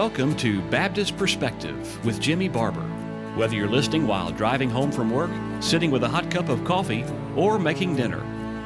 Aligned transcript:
welcome 0.00 0.34
to 0.34 0.62
Baptist 0.70 1.14
Perspective 1.18 2.06
with 2.06 2.18
Jimmy 2.22 2.48
Barber. 2.48 2.80
Whether 3.36 3.54
you're 3.54 3.68
listening 3.68 4.06
while 4.06 4.30
driving 4.32 4.70
home 4.70 4.90
from 4.90 5.10
work, 5.10 5.30
sitting 5.60 5.90
with 5.90 6.02
a 6.04 6.08
hot 6.08 6.30
cup 6.30 6.48
of 6.48 6.64
coffee, 6.64 7.04
or 7.36 7.58
making 7.58 7.96
dinner, 7.96 8.24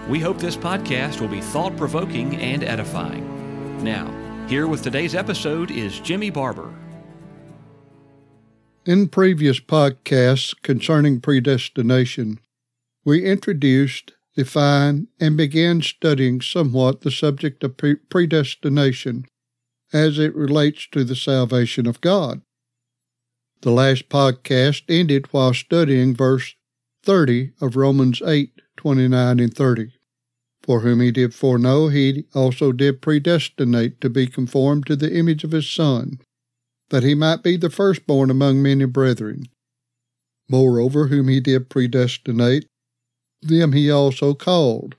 we 0.08 0.20
hope 0.20 0.38
this 0.38 0.56
podcast 0.56 1.20
will 1.20 1.26
be 1.26 1.40
thought 1.40 1.76
provoking 1.76 2.36
and 2.36 2.62
edifying. 2.62 3.82
Now, 3.82 4.14
here 4.46 4.68
with 4.68 4.84
today's 4.84 5.16
episode 5.16 5.72
is 5.72 5.98
Jimmy 5.98 6.30
Barber. 6.30 6.72
In 8.86 9.08
previous 9.08 9.58
podcasts 9.58 10.54
concerning 10.62 11.20
predestination, 11.20 12.38
we 13.04 13.24
introduced, 13.24 14.12
defined, 14.36 15.08
and 15.18 15.36
began 15.36 15.82
studying 15.82 16.40
somewhat 16.40 17.00
the 17.00 17.10
subject 17.10 17.64
of 17.64 17.76
pre- 17.76 17.96
predestination 17.96 19.26
as 19.92 20.18
it 20.18 20.34
relates 20.34 20.86
to 20.92 21.04
the 21.04 21.16
salvation 21.16 21.86
of 21.86 22.00
God. 22.00 22.42
The 23.62 23.70
last 23.70 24.08
podcast 24.08 24.82
ended 24.88 25.32
while 25.32 25.54
studying 25.54 26.14
verse 26.14 26.54
30 27.02 27.52
of 27.60 27.76
Romans 27.76 28.20
8 28.24 28.60
29 28.76 29.40
and 29.40 29.54
30. 29.54 29.92
For 30.62 30.80
whom 30.80 31.00
he 31.00 31.10
did 31.10 31.34
foreknow, 31.34 31.88
he 31.88 32.24
also 32.34 32.72
did 32.72 33.02
predestinate 33.02 34.00
to 34.00 34.08
be 34.08 34.26
conformed 34.26 34.86
to 34.86 34.96
the 34.96 35.14
image 35.14 35.44
of 35.44 35.52
his 35.52 35.70
Son, 35.70 36.18
that 36.90 37.02
he 37.02 37.14
might 37.14 37.42
be 37.42 37.56
the 37.56 37.70
firstborn 37.70 38.30
among 38.30 38.62
many 38.62 38.86
brethren. 38.86 39.44
Moreover, 40.48 41.08
whom 41.08 41.28
he 41.28 41.40
did 41.40 41.68
predestinate, 41.68 42.66
them 43.42 43.72
he 43.72 43.90
also 43.90 44.34
called, 44.34 44.96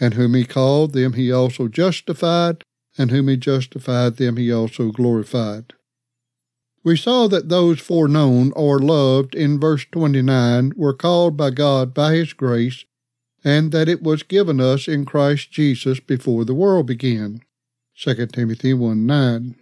and 0.00 0.14
whom 0.14 0.34
he 0.34 0.44
called, 0.44 0.92
them 0.92 1.12
he 1.12 1.30
also 1.30 1.68
justified, 1.68 2.62
and 2.98 3.10
whom 3.10 3.28
he 3.28 3.36
justified, 3.36 4.16
them 4.16 4.36
he 4.36 4.52
also 4.52 4.90
glorified. 4.90 5.74
We 6.86 6.96
saw 6.96 7.26
that 7.28 7.48
those 7.48 7.80
foreknown 7.80 8.52
or 8.54 8.78
loved 8.78 9.34
in 9.34 9.58
verse 9.58 9.84
29 9.90 10.72
were 10.76 10.94
called 10.94 11.36
by 11.36 11.50
God 11.50 11.92
by 11.92 12.14
his 12.14 12.32
grace, 12.32 12.84
and 13.42 13.72
that 13.72 13.88
it 13.88 14.02
was 14.02 14.22
given 14.22 14.60
us 14.60 14.86
in 14.86 15.04
Christ 15.04 15.50
Jesus 15.50 15.98
before 15.98 16.44
the 16.44 16.54
world 16.54 16.86
began. 16.86 17.40
2 17.98 18.26
Timothy 18.26 18.72
1 18.72 19.04
9. 19.04 19.56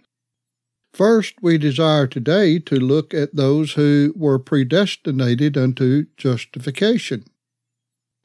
First, 0.93 1.33
we 1.41 1.57
desire 1.57 2.07
today 2.07 2.59
to 2.59 2.75
look 2.75 3.13
at 3.13 3.35
those 3.35 3.73
who 3.73 4.13
were 4.15 4.39
predestinated 4.39 5.57
unto 5.57 6.05
justification. 6.15 7.25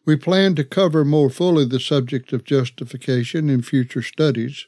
We 0.05 0.17
plan 0.17 0.55
to 0.55 0.65
cover 0.65 1.05
more 1.05 1.31
fully 1.31 1.65
the 1.65 1.81
subject 1.81 2.33
of 2.33 2.45
justification 2.45 3.51
in 3.51 3.63
future 3.63 4.03
studies. 4.03 4.67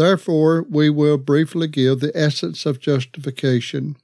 Therefore, 0.00 0.62
we 0.62 0.88
will 0.88 1.18
briefly 1.18 1.68
give 1.68 2.00
the 2.00 2.10
essence 2.14 2.64
of 2.64 2.80
justification, 2.80 3.98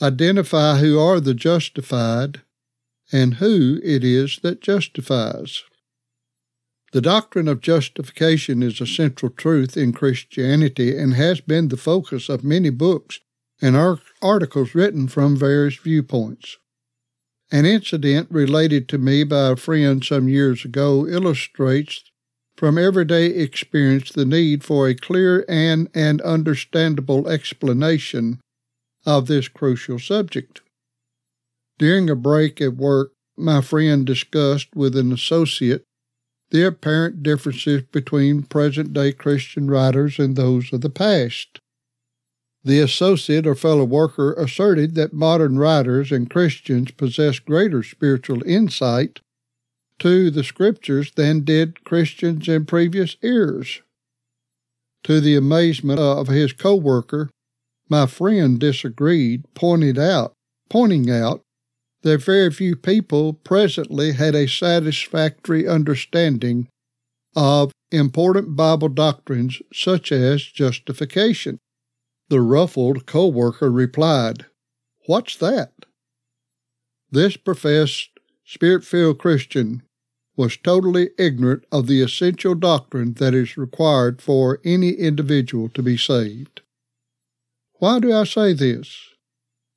identify 0.00 0.78
who 0.78 0.98
are 0.98 1.20
the 1.20 1.34
justified, 1.34 2.40
and 3.12 3.34
who 3.34 3.80
it 3.84 4.02
is 4.02 4.38
that 4.42 4.62
justifies. 4.62 5.62
The 6.92 7.02
doctrine 7.02 7.48
of 7.48 7.60
justification 7.60 8.62
is 8.62 8.80
a 8.80 8.86
central 8.86 9.30
truth 9.30 9.76
in 9.76 9.92
Christianity 9.92 10.96
and 10.96 11.12
has 11.12 11.42
been 11.42 11.68
the 11.68 11.76
focus 11.76 12.30
of 12.30 12.42
many 12.42 12.70
books 12.70 13.20
and 13.60 13.76
articles 14.22 14.74
written 14.74 15.06
from 15.06 15.36
various 15.36 15.76
viewpoints. 15.76 16.56
An 17.52 17.66
incident 17.66 18.28
related 18.30 18.88
to 18.88 18.96
me 18.96 19.24
by 19.24 19.50
a 19.50 19.56
friend 19.56 20.02
some 20.02 20.30
years 20.30 20.64
ago 20.64 21.06
illustrates 21.06 22.09
from 22.60 22.76
everyday 22.76 23.24
experience 23.24 24.12
the 24.12 24.26
need 24.26 24.62
for 24.62 24.86
a 24.86 24.94
clear 24.94 25.46
and, 25.48 25.88
and 25.94 26.20
understandable 26.20 27.26
explanation 27.26 28.38
of 29.06 29.28
this 29.28 29.48
crucial 29.48 29.98
subject. 29.98 30.60
During 31.78 32.10
a 32.10 32.14
break 32.14 32.60
at 32.60 32.76
work, 32.76 33.12
my 33.34 33.62
friend 33.62 34.04
discussed 34.04 34.68
with 34.74 34.94
an 34.94 35.10
associate 35.10 35.84
the 36.50 36.66
apparent 36.66 37.22
differences 37.22 37.80
between 37.92 38.42
present 38.42 38.92
day 38.92 39.12
Christian 39.12 39.70
writers 39.70 40.18
and 40.18 40.36
those 40.36 40.70
of 40.70 40.82
the 40.82 40.90
past. 40.90 41.60
The 42.62 42.80
associate 42.80 43.46
or 43.46 43.54
fellow 43.54 43.84
worker 43.84 44.34
asserted 44.34 44.96
that 44.96 45.14
modern 45.14 45.58
writers 45.58 46.12
and 46.12 46.28
Christians 46.28 46.90
possess 46.90 47.38
greater 47.38 47.82
spiritual 47.82 48.42
insight 48.44 49.20
to 50.00 50.30
the 50.30 50.42
scriptures 50.42 51.12
than 51.14 51.44
did 51.44 51.84
Christians 51.84 52.48
in 52.48 52.66
previous 52.66 53.16
eras. 53.22 53.80
To 55.04 55.20
the 55.20 55.36
amazement 55.36 56.00
of 56.00 56.28
his 56.28 56.52
co-worker, 56.52 57.30
my 57.88 58.06
friend 58.06 58.58
disagreed, 58.58 59.44
pointed 59.54 59.98
out, 59.98 60.32
pointing 60.68 61.10
out 61.10 61.42
that 62.02 62.22
very 62.22 62.50
few 62.50 62.76
people 62.76 63.34
presently 63.34 64.12
had 64.12 64.34
a 64.34 64.48
satisfactory 64.48 65.68
understanding 65.68 66.68
of 67.36 67.72
important 67.90 68.56
Bible 68.56 68.88
doctrines 68.88 69.60
such 69.72 70.12
as 70.12 70.44
justification. 70.44 71.58
The 72.28 72.40
ruffled 72.40 73.06
co-worker 73.06 73.70
replied, 73.70 74.46
What's 75.06 75.36
that? 75.36 75.72
This 77.10 77.36
professed 77.36 78.10
spirit-filled 78.44 79.18
Christian 79.18 79.82
was 80.40 80.56
totally 80.56 81.10
ignorant 81.18 81.62
of 81.70 81.86
the 81.86 82.00
essential 82.00 82.54
doctrine 82.54 83.12
that 83.12 83.34
is 83.34 83.58
required 83.58 84.22
for 84.22 84.58
any 84.64 84.92
individual 84.92 85.68
to 85.68 85.82
be 85.82 85.98
saved. 85.98 86.62
Why 87.74 88.00
do 88.00 88.10
I 88.10 88.24
say 88.24 88.54
this? 88.54 89.10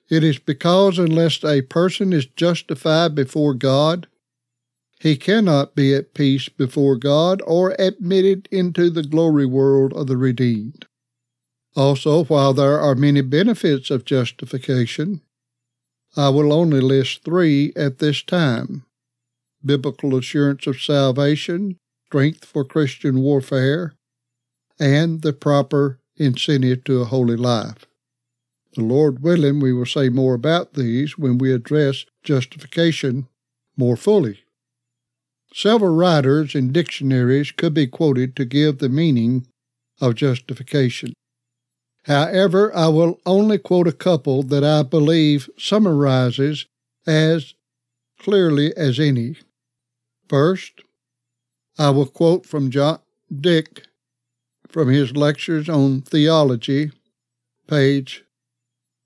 It 0.09 0.23
is 0.23 0.40
because 0.40 0.97
unless 0.97 1.44
a 1.44 1.63
person 1.63 2.13
is 2.13 2.28
justified 2.28 3.13
before 3.13 3.53
God, 3.53 4.07
he 5.02 5.18
cannot 5.18 5.75
be 5.75 5.94
at 5.94 6.13
peace 6.13 6.47
before 6.47 6.96
God 6.96 7.41
or 7.46 7.75
admitted 7.78 8.47
into 8.50 8.90
the 8.90 9.03
glory 9.03 9.46
world 9.46 9.91
of 9.91 10.07
the 10.07 10.16
redeemed. 10.16 10.85
Also, 11.75 12.23
while 12.23 12.53
there 12.53 12.79
are 12.79 12.96
many 12.96 13.19
benefits 13.19 13.91
of 13.91 14.06
justification, 14.06 15.19
I 16.16 16.29
will 16.29 16.53
only 16.53 16.79
list 16.79 17.25
three 17.25 17.73
at 17.75 18.00
this 18.00 18.23
time 18.23 18.85
biblical 19.66 20.16
assurance 20.16 20.68
of 20.68 20.81
salvation, 20.81 21.78
strength 22.06 22.46
for 22.46 22.63
Christian 22.63 23.19
warfare, 23.22 23.94
and 24.79 25.22
the 25.22 25.34
proper 25.34 26.00
incentive 26.18 26.84
to 26.84 27.01
a 27.01 27.06
holy 27.06 27.35
life. 27.35 27.85
The 28.75 28.84
Lord 28.84 29.22
willing, 29.22 29.59
we 29.59 29.72
will 29.72 29.85
say 29.85 30.09
more 30.09 30.34
about 30.34 30.73
these 30.73 31.18
when 31.18 31.38
we 31.38 31.53
address 31.53 32.06
justification 32.23 33.28
more 33.78 33.96
fully. 33.96 34.40
Several 35.53 35.96
writers 35.96 36.56
and 36.56 36.73
dictionaries 36.73 37.52
could 37.52 37.75
be 37.75 37.85
quoted 37.85 38.35
to 38.35 38.46
give 38.46 38.79
the 38.79 38.90
meaning 38.90 39.46
of 40.02 40.16
justification. 40.16 41.13
However, 42.06 42.75
I 42.75 42.88
will 42.88 43.19
only 43.25 43.59
quote 43.59 43.88
a 43.88 43.94
couple 43.94 44.44
that 44.44 44.63
I 44.63 44.84
believe 44.84 45.50
summarizes 45.57 46.66
as 47.06 47.53
clearly 48.19 48.75
as 48.75 49.00
any. 49.00 49.38
First, 50.28 50.81
I 51.78 51.89
will 51.89 52.06
quote 52.06 52.45
from 52.45 52.72
John 52.72 53.00
Dick 53.34 53.88
from 54.67 54.89
his 54.89 55.16
lectures 55.16 55.69
on 55.69 56.01
theology, 56.01 56.91
page 57.67 58.23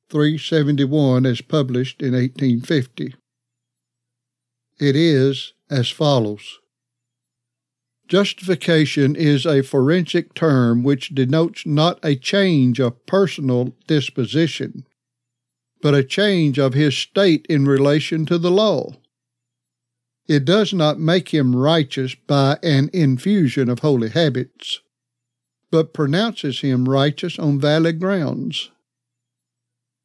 371, 0.09 1.25
as 1.25 1.41
published 1.41 2.01
in 2.01 2.13
1850. 2.13 3.15
It 4.79 4.95
is 4.95 5.53
as 5.69 5.89
follows 5.89 6.59
Justification 8.07 9.17
is 9.17 9.45
a 9.45 9.63
forensic 9.63 10.33
term 10.33 10.83
which 10.83 11.13
denotes 11.13 11.65
not 11.65 11.99
a 12.03 12.15
change 12.15 12.79
of 12.79 13.05
personal 13.05 13.75
disposition, 13.87 14.85
but 15.81 15.93
a 15.93 16.03
change 16.03 16.57
of 16.57 16.73
his 16.73 16.97
state 16.97 17.45
in 17.49 17.65
relation 17.65 18.25
to 18.27 18.37
the 18.37 18.51
law. 18.51 18.93
It 20.27 20.43
does 20.43 20.73
not 20.73 20.99
make 20.99 21.29
him 21.29 21.55
righteous 21.55 22.15
by 22.15 22.59
an 22.61 22.89
infusion 22.91 23.69
of 23.69 23.79
holy 23.79 24.09
habits, 24.09 24.81
but 25.71 25.93
pronounces 25.93 26.59
him 26.59 26.89
righteous 26.89 27.39
on 27.39 27.59
valid 27.59 27.99
grounds. 27.99 28.71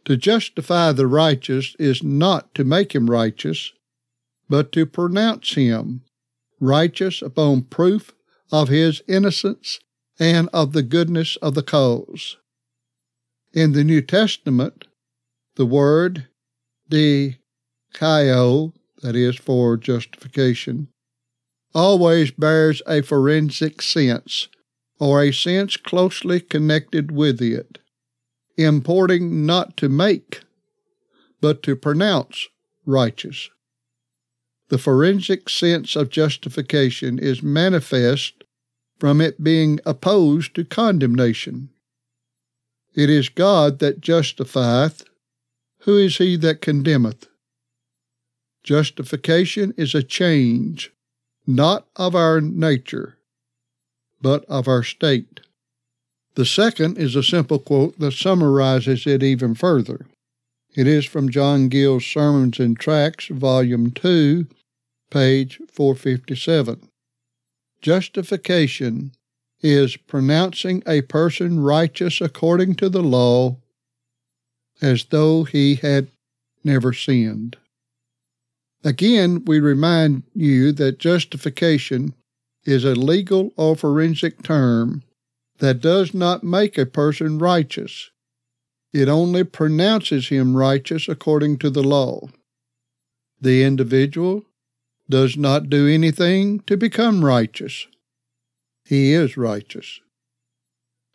To 0.05 0.17
justify 0.17 0.93
the 0.93 1.07
righteous 1.07 1.75
is 1.79 2.03
not 2.03 2.55
to 2.55 2.65
make 2.65 2.95
him 2.95 3.11
righteous, 3.11 3.73
but 4.49 4.73
to 4.73 4.87
pronounce 4.87 5.55
him 5.55 6.03
righteous 6.61 7.23
upon 7.23 7.63
proof 7.63 8.13
of 8.53 8.69
his 8.69 9.03
innocence 9.09 9.81
and 10.19 10.49
of 10.53 10.73
the 10.73 10.83
goodness 10.83 11.37
of 11.37 11.55
the 11.55 11.63
cause. 11.63 12.37
In 13.53 13.73
the 13.73 13.85
New 13.85 14.03
Testament, 14.03 14.87
the 15.57 15.67
word 15.67 16.29
dikaio 16.91 18.73
that 19.03 19.15
is, 19.15 19.37
for 19.37 19.77
justification, 19.77 20.89
always 21.75 22.31
bears 22.31 22.83
a 22.87 23.03
forensic 23.03 23.83
sense, 23.83 24.49
or 24.99 25.23
a 25.23 25.33
sense 25.33 25.77
closely 25.77 26.41
connected 26.41 27.11
with 27.11 27.41
it. 27.43 27.79
importing 28.57 29.47
not 29.47 29.77
to 29.79 29.89
make, 29.89 30.43
but 31.41 31.63
to 31.63 31.75
pronounce 31.75 32.49
righteous. 32.87 33.51
The 34.69 34.79
forensic 34.79 35.49
sense 35.49 35.97
of 35.97 36.11
justification 36.11 37.19
is 37.19 37.43
manifest 37.43 38.45
from 38.99 39.21
it 39.21 39.43
being 39.43 39.81
opposed 39.85 40.55
to 40.55 40.65
condemnation. 40.65 41.71
It 42.95 43.11
is 43.11 43.29
God 43.29 43.81
that 43.81 44.01
justifieth. 44.01 45.05
Who 45.81 45.99
is 45.99 46.19
he 46.19 46.37
that 46.37 46.61
condemneth? 46.63 47.27
Justification 48.63 49.75
is 49.77 49.95
a 49.95 50.03
change, 50.03 50.93
not 51.47 51.87
of 51.97 52.15
our 52.15 52.41
nature, 52.41 53.19
but 54.21 54.45
of 54.45 54.69
our 54.69 54.83
state. 54.85 55.41
The 56.35 56.47
second 56.47 56.97
is 56.97 57.17
a 57.17 57.23
simple 57.23 57.59
quote 57.59 57.99
that 57.99 58.13
summarizes 58.13 59.07
it 59.07 59.23
even 59.23 59.55
further. 59.55 60.07
It 60.75 60.87
is 60.87 61.05
from 61.05 61.29
John 61.29 61.69
Gill's 61.69 62.07
Sermons 62.07 62.59
and 62.59 62.79
Tracts, 62.79 63.27
Volume 63.27 63.91
2, 63.91 64.47
page 65.11 65.61
457. 65.71 66.89
Justification 67.83 69.13
is 69.61 69.97
pronouncing 69.97 70.83
a 70.87 71.03
person 71.03 71.61
righteous 71.61 72.21
according 72.21 72.77
to 72.77 72.89
the 72.89 73.03
law 73.03 73.57
as 74.81 75.05
though 75.07 75.45
he 75.45 75.75
had 75.75 76.09
never 76.65 76.93
sinned. 76.93 77.57
Again, 78.85 79.45
we 79.45 79.61
remind 79.61 80.25
you 80.35 80.73
that 80.73 80.99
justification 80.99 82.15
is 82.65 82.85
a 82.85 82.95
legal 82.95 83.53
or 83.57 83.77
forensic 83.77 84.43
term 84.43 85.03
that 85.59 85.81
does 85.81 86.13
not 86.13 86.43
make 86.43 86.77
a 86.77 86.87
person 86.87 87.39
righteous. 87.39 88.11
It 88.93 89.09
only 89.09 89.45
pronounces 89.45 90.29
him 90.29 90.57
righteous 90.57 91.09
according 91.09 91.59
to 91.59 91.71
the 91.71 91.83
law. 91.83 92.29
The 93.41 93.63
individual 93.63 94.45
does 95.09 95.37
not 95.37 95.71
do 95.71 95.89
anything 95.89 96.61
to 96.61 96.77
become 96.77 97.25
righteous. 97.25 97.87
He 98.85 99.13
is 99.13 99.37
righteous. 99.37 100.01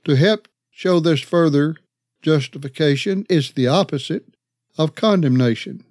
To 0.05 0.15
help 0.15 0.47
show 0.71 0.99
this 0.99 1.21
further, 1.21 1.75
justification 2.21 3.25
is 3.29 3.51
the 3.51 3.67
opposite 3.67 4.25
of 4.77 4.95
condemnation. 4.95 5.83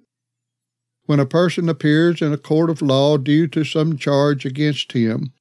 When 1.07 1.21
a 1.21 1.25
person 1.25 1.69
appears 1.69 2.21
in 2.21 2.33
a 2.33 2.37
court 2.37 2.69
of 2.69 2.81
law 2.81 3.17
due 3.17 3.47
to 3.47 3.63
some 3.63 3.97
charge 3.97 4.45
against 4.45 4.91
him, 4.91 5.31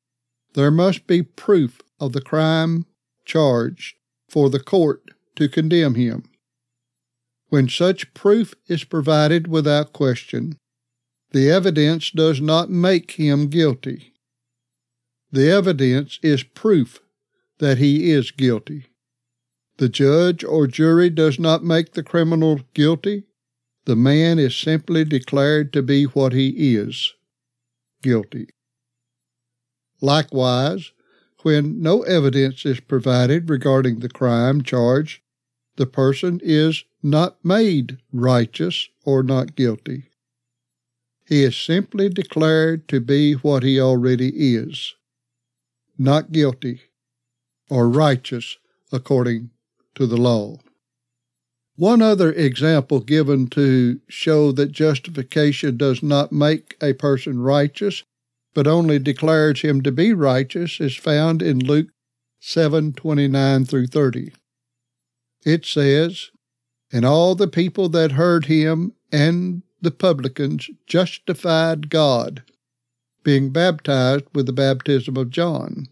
there 0.54 0.70
must 0.70 1.08
be 1.08 1.22
proof 1.22 1.82
of 1.98 2.12
the 2.12 2.20
crime 2.20 2.86
charged 3.24 3.96
for 4.28 4.48
the 4.48 4.60
court 4.60 5.10
to 5.34 5.48
condemn 5.48 5.96
him. 5.96 6.22
When 7.48 7.68
such 7.68 8.14
proof 8.14 8.54
is 8.68 8.84
provided 8.84 9.48
without 9.48 9.92
question, 9.92 10.56
the 11.32 11.50
evidence 11.50 12.12
does 12.12 12.40
not 12.40 12.70
make 12.70 13.12
him 13.12 13.48
guilty. 13.48 14.14
The 15.32 15.50
evidence 15.50 16.20
is 16.22 16.44
proof 16.44 17.00
that 17.58 17.78
he 17.78 18.12
is 18.12 18.30
guilty. 18.30 18.86
The 19.78 19.88
judge 19.88 20.44
or 20.44 20.68
jury 20.68 21.10
does 21.10 21.40
not 21.40 21.64
make 21.64 21.92
the 21.94 22.04
criminal 22.04 22.60
guilty. 22.72 23.24
The 23.86 23.96
man 23.96 24.40
is 24.40 24.56
simply 24.56 25.04
declared 25.04 25.72
to 25.72 25.82
be 25.82 26.04
what 26.04 26.32
he 26.32 26.76
is 26.76 27.14
guilty. 28.02 28.48
Likewise, 30.00 30.92
when 31.42 31.80
no 31.80 32.02
evidence 32.02 32.66
is 32.66 32.80
provided 32.80 33.48
regarding 33.48 34.00
the 34.00 34.08
crime 34.08 34.62
charged, 34.62 35.22
the 35.76 35.86
person 35.86 36.40
is 36.42 36.84
not 37.00 37.42
made 37.44 37.98
righteous 38.12 38.88
or 39.04 39.22
not 39.22 39.54
guilty. 39.54 40.10
He 41.24 41.44
is 41.44 41.56
simply 41.56 42.08
declared 42.08 42.88
to 42.88 43.00
be 43.00 43.34
what 43.34 43.62
he 43.62 43.80
already 43.80 44.54
is 44.56 44.94
not 45.96 46.32
guilty 46.32 46.82
or 47.70 47.88
righteous 47.88 48.58
according 48.92 49.50
to 49.94 50.06
the 50.06 50.16
law. 50.16 50.58
One 51.76 52.02
other 52.02 52.32
example 52.32 53.00
given 53.00 53.48
to 53.48 54.00
show 54.08 54.50
that 54.52 54.72
justification 54.72 55.76
does 55.76 56.02
not 56.02 56.32
make 56.32 56.76
a 56.82 56.94
person 56.94 57.40
righteous 57.40 58.02
but 58.56 58.66
only 58.66 58.98
declares 58.98 59.60
him 59.60 59.82
to 59.82 59.92
be 59.92 60.14
righteous 60.14 60.80
is 60.80 60.96
found 60.96 61.42
in 61.42 61.58
Luke 61.58 61.88
7:29 62.40 63.66
through 63.66 63.88
30. 63.88 64.32
It 65.44 65.66
says, 65.66 66.30
"And 66.90 67.04
all 67.04 67.34
the 67.34 67.48
people 67.48 67.90
that 67.90 68.12
heard 68.12 68.46
him 68.46 68.94
and 69.12 69.60
the 69.82 69.90
publicans 69.90 70.70
justified 70.86 71.90
God, 71.90 72.44
being 73.22 73.50
baptized 73.50 74.24
with 74.32 74.46
the 74.46 74.54
baptism 74.54 75.18
of 75.18 75.28
John. 75.28 75.88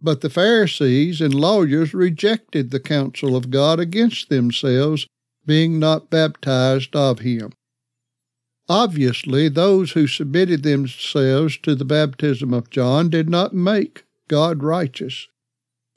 But, 0.00 0.20
the 0.20 0.30
Pharisees 0.30 1.20
and 1.20 1.34
lawyers 1.34 1.92
rejected 1.92 2.70
the 2.70 2.80
counsel 2.80 3.34
of 3.34 3.50
God 3.50 3.80
against 3.80 4.28
themselves, 4.28 5.06
being 5.44 5.78
not 5.78 6.10
baptized 6.10 6.94
of 6.94 7.20
him. 7.20 7.52
Obviously, 8.68 9.48
those 9.48 9.92
who 9.92 10.06
submitted 10.06 10.62
themselves 10.62 11.56
to 11.58 11.74
the 11.74 11.86
baptism 11.86 12.52
of 12.52 12.70
John 12.70 13.08
did 13.08 13.28
not 13.28 13.54
make 13.54 14.04
God 14.28 14.62
righteous. 14.62 15.26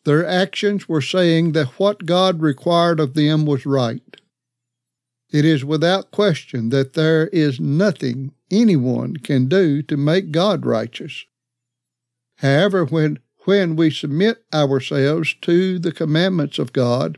Their 0.06 0.26
actions 0.26 0.90
were 0.90 1.02
saying 1.02 1.52
that 1.52 1.80
what 1.80 2.06
God 2.06 2.42
required 2.42 3.00
of 3.00 3.14
them 3.14 3.46
was 3.46 3.66
right. 3.66 4.18
It 5.32 5.46
is 5.46 5.64
without 5.64 6.12
question 6.12 6.70
that 6.70 6.94
there 6.94 7.28
is 7.28 7.60
nothing 7.60 8.34
anyone 8.50 9.18
can 9.18 9.48
do 9.48 9.82
to 9.84 9.96
make 9.96 10.32
God 10.32 10.66
righteous. 10.66 11.26
However, 12.38 12.84
when, 12.84 13.20
when 13.46 13.76
we 13.76 13.90
submit 13.90 14.44
ourselves 14.54 15.36
to 15.42 15.80
the 15.80 15.92
commandments 15.92 16.60
of 16.60 16.74
God, 16.74 17.18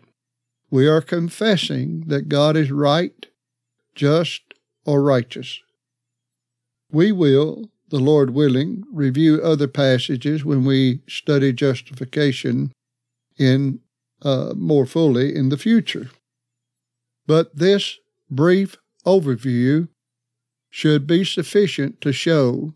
we 0.69 0.87
are 0.87 1.01
confessing 1.01 2.05
that 2.07 2.29
God 2.29 2.55
is 2.57 2.71
right, 2.71 3.27
just, 3.93 4.41
or 4.85 5.01
righteous. 5.03 5.59
We 6.91 7.11
will, 7.11 7.69
the 7.89 7.99
Lord 7.99 8.31
willing, 8.31 8.83
review 8.91 9.41
other 9.41 9.67
passages 9.67 10.45
when 10.45 10.65
we 10.65 11.01
study 11.07 11.53
justification 11.53 12.71
in 13.37 13.80
uh, 14.21 14.53
more 14.56 14.85
fully 14.85 15.35
in 15.35 15.49
the 15.49 15.57
future. 15.57 16.09
But 17.27 17.56
this 17.56 17.97
brief 18.30 18.77
overview 19.06 19.89
should 20.69 21.06
be 21.06 21.23
sufficient 21.23 22.01
to 22.01 22.11
show 22.11 22.73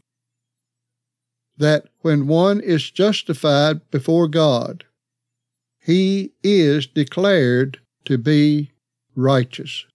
that 1.58 1.86
when 2.02 2.28
one 2.28 2.60
is 2.60 2.92
justified 2.92 3.90
before 3.90 4.28
God, 4.28 4.86
he 5.80 6.34
is 6.44 6.86
declared 6.88 7.80
to 8.06 8.18
be 8.18 8.72
righteous. 9.16 9.86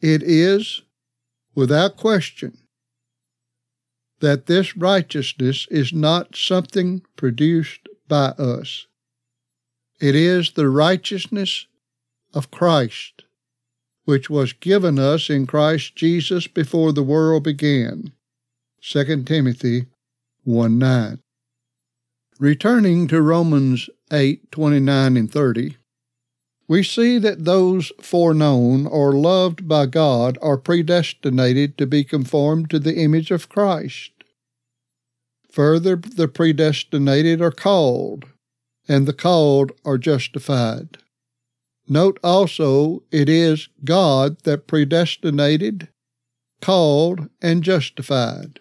It 0.00 0.22
is, 0.22 0.82
without 1.54 1.96
question, 1.96 2.58
that 4.20 4.46
this 4.46 4.76
righteousness 4.76 5.66
is 5.70 5.92
not 5.92 6.36
something 6.36 7.02
produced 7.16 7.88
by 8.08 8.26
us. 8.30 8.86
It 10.00 10.14
is 10.14 10.52
the 10.52 10.68
righteousness 10.68 11.66
of 12.34 12.50
Christ, 12.50 13.24
which 14.04 14.28
was 14.28 14.52
given 14.52 14.98
us 14.98 15.30
in 15.30 15.46
Christ 15.46 15.96
Jesus 15.96 16.46
before 16.46 16.92
the 16.92 17.02
world 17.02 17.44
began. 17.44 18.12
2 18.80 19.24
Timothy 19.24 19.86
1 20.48 20.78
9. 20.78 21.20
Returning 22.38 23.06
to 23.08 23.20
Romans 23.20 23.90
8 24.10 24.50
29 24.50 25.16
and 25.18 25.30
30, 25.30 25.76
we 26.66 26.82
see 26.82 27.18
that 27.18 27.44
those 27.44 27.92
foreknown 28.00 28.86
or 28.86 29.12
loved 29.12 29.68
by 29.68 29.84
God 29.84 30.38
are 30.40 30.56
predestinated 30.56 31.76
to 31.76 31.86
be 31.86 32.02
conformed 32.02 32.70
to 32.70 32.78
the 32.78 32.96
image 32.96 33.30
of 33.30 33.50
Christ. 33.50 34.12
Further, 35.50 35.96
the 35.96 36.28
predestinated 36.28 37.42
are 37.42 37.50
called, 37.50 38.24
and 38.88 39.04
the 39.04 39.12
called 39.12 39.72
are 39.84 39.98
justified. 39.98 40.96
Note 41.86 42.18
also, 42.24 43.02
it 43.10 43.28
is 43.28 43.68
God 43.84 44.38
that 44.44 44.66
predestinated, 44.66 45.88
called, 46.62 47.28
and 47.42 47.62
justified. 47.62 48.60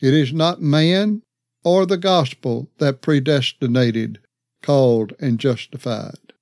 It 0.00 0.14
is 0.14 0.32
not 0.32 0.60
man 0.60 1.22
or 1.64 1.86
the 1.86 1.96
gospel 1.96 2.70
that 2.78 3.02
predestinated, 3.02 4.20
called, 4.62 5.14
and 5.18 5.38
justified. 5.38 6.32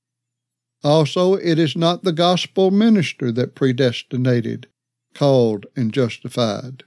Also, 0.82 1.34
it 1.34 1.58
is 1.58 1.76
not 1.76 2.04
the 2.04 2.12
gospel 2.12 2.70
minister 2.70 3.32
that 3.32 3.54
predestinated, 3.54 4.66
called, 5.14 5.66
and 5.74 5.92
justified. 5.92 6.84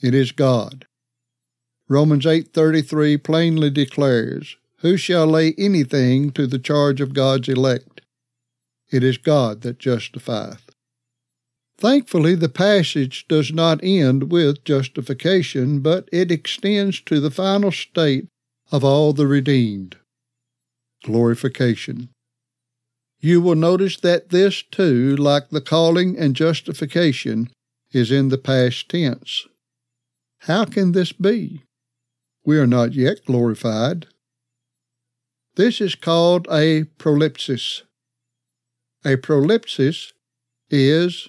It 0.00 0.14
is 0.14 0.30
God. 0.30 0.86
Romans 1.88 2.26
8:33 2.26 3.16
plainly 3.16 3.70
declares, 3.70 4.56
"Who 4.78 4.96
shall 4.96 5.26
lay 5.26 5.54
anything 5.54 6.30
to 6.32 6.46
the 6.46 6.58
charge 6.58 7.00
of 7.00 7.14
God's 7.14 7.48
elect? 7.48 8.02
It 8.90 9.02
is 9.02 9.18
God 9.18 9.62
that 9.62 9.78
justifieth. 9.78 10.67
Thankfully, 11.78 12.34
the 12.34 12.48
passage 12.48 13.26
does 13.28 13.52
not 13.52 13.80
end 13.84 14.32
with 14.32 14.64
justification, 14.64 15.80
but 15.80 16.08
it 16.12 16.32
extends 16.32 17.00
to 17.02 17.20
the 17.20 17.30
final 17.30 17.70
state 17.70 18.26
of 18.72 18.84
all 18.84 19.12
the 19.12 19.28
redeemed 19.28 19.96
glorification. 21.04 22.08
You 23.20 23.40
will 23.40 23.54
notice 23.54 23.98
that 24.00 24.30
this 24.30 24.62
too, 24.62 25.16
like 25.16 25.50
the 25.50 25.60
calling 25.60 26.18
and 26.18 26.34
justification, 26.34 27.50
is 27.92 28.10
in 28.10 28.28
the 28.28 28.38
past 28.38 28.88
tense. 28.88 29.46
How 30.40 30.64
can 30.64 30.92
this 30.92 31.12
be? 31.12 31.62
We 32.44 32.58
are 32.58 32.66
not 32.66 32.92
yet 32.92 33.24
glorified. 33.24 34.06
This 35.56 35.80
is 35.80 35.94
called 35.94 36.46
a 36.50 36.84
prolepsis. 36.98 37.82
A 39.04 39.16
prolepsis 39.16 40.12
is, 40.70 41.28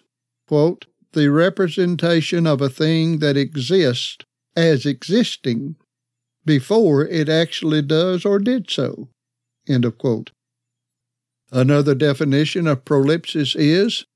quote, 0.49 0.87
the 1.13 1.29
representation 1.29 2.47
of 2.47 2.59
a 2.59 2.69
thing 2.69 3.19
that 3.19 3.37
exists 3.37 4.17
as 4.55 4.83
existing 4.83 5.75
before 6.43 7.05
it 7.05 7.29
actually 7.29 7.83
does 7.83 8.25
or 8.25 8.39
did 8.39 8.67
so. 8.67 9.09
End 9.67 9.85
of 9.85 9.99
quote. 9.99 10.31
Another 11.51 11.93
definition 11.93 12.65
of 12.65 12.83
prolepsis 12.83 13.55
is 13.55 14.07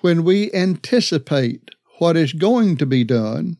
when 0.00 0.24
we 0.24 0.52
anticipate 0.52 1.70
what 1.98 2.16
is 2.16 2.32
going 2.32 2.76
to 2.78 2.86
be 2.86 3.04
done 3.04 3.56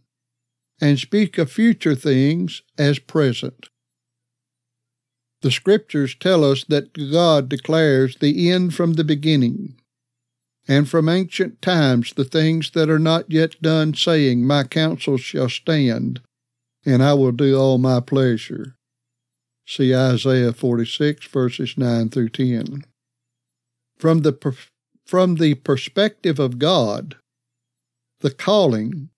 and 0.81 0.99
speak 0.99 1.38
of 1.38 1.52
future 1.52 1.95
things 1.95 2.62
as 2.76 2.99
present. 2.99 3.69
The 5.43 5.52
scriptures 5.52 6.16
tell 6.19 6.43
us 6.43 6.64
that 6.64 7.12
God 7.12 7.49
declares 7.49 8.16
the 8.16 8.50
end 8.50 8.75
from 8.75 8.95
the 8.95 9.05
beginning, 9.05 9.76
and 10.68 10.88
from 10.88 11.08
ancient 11.08 11.62
times 11.62 12.12
the 12.14 12.25
things 12.25 12.70
that 12.70 12.90
are 12.90 12.99
not 12.99 13.30
yet 13.30 13.61
done, 13.62 13.94
saying, 13.94 14.44
My 14.44 14.64
counsel 14.64 15.16
shall 15.16 15.49
stand, 15.49 16.20
and 16.85 17.02
I 17.02 17.14
will 17.14 17.32
do 17.32 17.56
all 17.56 17.78
my 17.78 18.00
pleasure. 18.00 18.75
See 19.66 19.94
Isaiah 19.94 20.52
46, 20.52 21.26
verses 21.26 21.76
9 21.76 22.08
through 22.08 22.30
10. 22.30 22.85
From 23.99 24.23
the, 24.23 24.32
per- 24.32 24.54
from 25.04 25.37
the 25.37 25.54
perspective 25.54 26.38
of 26.38 26.58
God, 26.58 27.16
the 28.20 28.30
calling, 28.30 29.11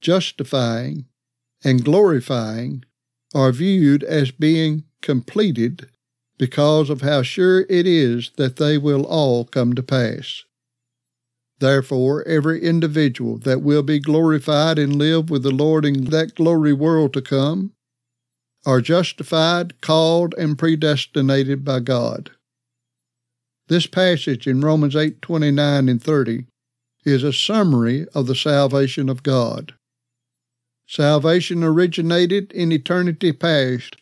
justifying, 0.00 1.06
and 1.64 1.84
glorifying 1.84 2.84
are 3.34 3.52
viewed 3.52 4.04
as 4.04 4.30
being 4.30 4.84
completed 5.00 5.88
because 6.38 6.90
of 6.90 7.00
how 7.00 7.22
sure 7.22 7.60
it 7.68 7.86
is 7.86 8.30
that 8.36 8.56
they 8.56 8.78
will 8.78 9.04
all 9.04 9.44
come 9.44 9.74
to 9.74 9.82
pass. 9.82 10.44
Therefore, 11.62 12.26
every 12.26 12.60
individual 12.60 13.38
that 13.38 13.62
will 13.62 13.84
be 13.84 14.00
glorified 14.00 14.80
and 14.80 14.96
live 14.96 15.30
with 15.30 15.44
the 15.44 15.52
Lord 15.52 15.84
in 15.84 16.06
that 16.06 16.34
glory 16.34 16.72
world 16.72 17.12
to 17.12 17.22
come 17.22 17.70
are 18.66 18.80
justified, 18.80 19.80
called, 19.80 20.34
and 20.36 20.58
predestinated 20.58 21.64
by 21.64 21.78
God. 21.78 22.32
This 23.68 23.86
passage 23.86 24.48
in 24.48 24.60
Romans 24.60 24.96
8 24.96 25.22
29 25.22 25.88
and 25.88 26.02
30 26.02 26.46
is 27.04 27.22
a 27.22 27.32
summary 27.32 28.08
of 28.12 28.26
the 28.26 28.34
salvation 28.34 29.08
of 29.08 29.22
God. 29.22 29.74
Salvation 30.88 31.62
originated 31.62 32.50
in 32.50 32.72
eternity 32.72 33.32
past 33.32 33.94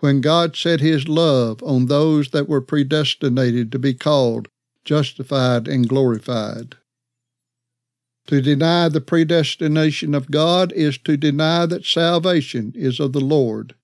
when 0.00 0.20
God 0.20 0.56
set 0.56 0.80
his 0.80 1.06
love 1.06 1.62
on 1.62 1.86
those 1.86 2.30
that 2.30 2.48
were 2.48 2.60
predestinated 2.60 3.70
to 3.70 3.78
be 3.78 3.94
called, 3.94 4.48
justified, 4.84 5.68
and 5.68 5.88
glorified. 5.88 6.74
To 8.30 8.40
deny 8.40 8.88
the 8.88 9.00
predestination 9.00 10.14
of 10.14 10.30
God 10.30 10.72
is 10.74 10.96
to 10.98 11.16
deny 11.16 11.66
that 11.66 11.84
salvation 11.84 12.72
is 12.76 13.00
of 13.00 13.12
the 13.12 13.18
Lord 13.18 13.74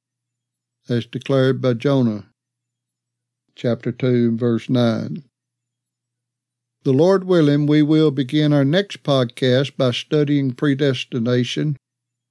as 0.89 1.05
declared 1.05 1.61
by 1.61 1.75
Jonah, 1.75 2.27
chapter 3.57 3.91
2, 3.91 4.37
verse 4.37 4.71
9. 4.71 5.25
The 6.85 6.93
Lord 6.93 7.25
willing, 7.25 7.67
we 7.67 7.83
will 7.83 8.13
begin 8.13 8.53
our 8.53 8.65
next 8.65 9.03
podcast 9.03 9.77
by 9.77 9.91
studying 9.91 10.53
predestination 10.53 11.77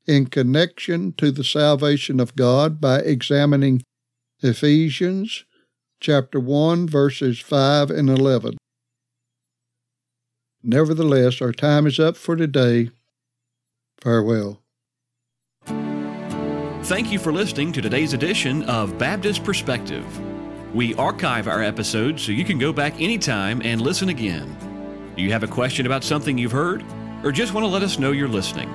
in 0.07 0.27
connection 0.27 1.11
to 1.17 1.31
the 1.31 1.43
salvation 1.43 2.21
of 2.21 2.37
God 2.37 2.79
by 2.79 2.99
examining 2.99 3.83
Ephesians 4.41 5.43
chapter 5.99 6.39
1, 6.39 6.87
verses 6.87 7.41
5 7.41 7.89
and 7.89 8.09
11. 8.09 8.55
Nevertheless, 10.65 11.41
our 11.41 11.51
time 11.51 11.85
is 11.85 11.99
up 11.99 12.17
for 12.17 12.35
today. 12.35 12.89
Farewell. 14.01 14.61
Thank 16.85 17.11
you 17.11 17.19
for 17.19 17.31
listening 17.31 17.71
to 17.73 17.81
today's 17.81 18.13
edition 18.13 18.63
of 18.63 18.97
Baptist 18.97 19.43
Perspective. 19.43 20.05
We 20.75 20.95
archive 20.95 21.47
our 21.47 21.63
episodes 21.63 22.23
so 22.23 22.31
you 22.31 22.43
can 22.43 22.57
go 22.57 22.73
back 22.73 22.99
anytime 23.01 23.61
and 23.63 23.79
listen 23.81 24.09
again. 24.09 24.57
Do 25.15 25.21
you 25.23 25.31
have 25.31 25.43
a 25.43 25.47
question 25.47 25.85
about 25.85 26.03
something 26.03 26.37
you've 26.37 26.51
heard, 26.51 26.83
or 27.23 27.31
just 27.31 27.53
want 27.53 27.63
to 27.63 27.69
let 27.69 27.81
us 27.81 27.97
know 27.97 28.11
you're 28.11 28.27
listening? 28.27 28.69